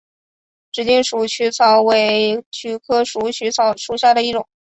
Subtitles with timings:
[0.71, 4.47] 直茎鼠曲草为菊科鼠曲草属下的一个种。